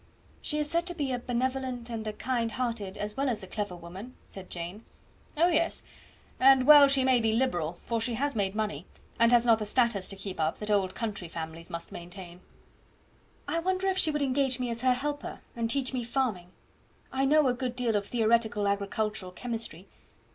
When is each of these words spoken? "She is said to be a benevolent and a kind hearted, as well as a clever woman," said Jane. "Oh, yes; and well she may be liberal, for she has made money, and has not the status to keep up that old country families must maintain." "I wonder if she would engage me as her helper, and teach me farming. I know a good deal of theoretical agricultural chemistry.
"She 0.41 0.57
is 0.57 0.67
said 0.67 0.87
to 0.87 0.95
be 0.95 1.11
a 1.11 1.19
benevolent 1.19 1.91
and 1.91 2.07
a 2.07 2.13
kind 2.13 2.53
hearted, 2.53 2.97
as 2.97 3.15
well 3.15 3.29
as 3.29 3.43
a 3.43 3.47
clever 3.47 3.75
woman," 3.75 4.15
said 4.23 4.49
Jane. 4.49 4.83
"Oh, 5.37 5.45
yes; 5.45 5.83
and 6.39 6.65
well 6.65 6.87
she 6.87 7.03
may 7.03 7.19
be 7.19 7.33
liberal, 7.33 7.73
for 7.83 8.01
she 8.01 8.15
has 8.15 8.33
made 8.35 8.55
money, 8.55 8.87
and 9.19 9.31
has 9.31 9.45
not 9.45 9.59
the 9.59 9.65
status 9.67 10.09
to 10.09 10.15
keep 10.15 10.39
up 10.39 10.57
that 10.57 10.71
old 10.71 10.95
country 10.95 11.27
families 11.27 11.69
must 11.69 11.91
maintain." 11.91 12.39
"I 13.47 13.59
wonder 13.59 13.85
if 13.89 13.97
she 13.99 14.09
would 14.09 14.23
engage 14.23 14.59
me 14.59 14.71
as 14.71 14.81
her 14.81 14.93
helper, 14.93 15.41
and 15.55 15.69
teach 15.69 15.93
me 15.93 16.03
farming. 16.03 16.49
I 17.13 17.25
know 17.25 17.47
a 17.47 17.53
good 17.53 17.75
deal 17.75 17.95
of 17.95 18.07
theoretical 18.07 18.67
agricultural 18.67 19.31
chemistry. 19.33 19.87